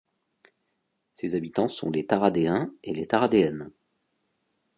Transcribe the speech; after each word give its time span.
Ses 1.13 1.35
habitants 1.35 1.67
sont 1.67 1.91
les 1.91 2.07
Taradéens 2.07 2.73
et 2.83 2.95
les 2.95 3.05
Taradéennes. 3.05 3.69